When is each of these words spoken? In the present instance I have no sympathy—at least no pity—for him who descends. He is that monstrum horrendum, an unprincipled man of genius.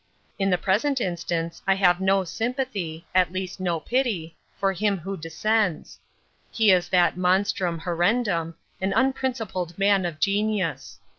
In 0.39 0.49
the 0.49 0.57
present 0.57 0.99
instance 0.99 1.61
I 1.67 1.75
have 1.75 2.01
no 2.01 2.23
sympathy—at 2.23 3.31
least 3.31 3.59
no 3.59 3.79
pity—for 3.79 4.73
him 4.73 4.97
who 4.97 5.15
descends. 5.15 5.99
He 6.49 6.71
is 6.71 6.89
that 6.89 7.17
monstrum 7.17 7.77
horrendum, 7.81 8.55
an 8.81 8.93
unprincipled 8.93 9.77
man 9.77 10.07
of 10.07 10.19
genius. 10.19 10.97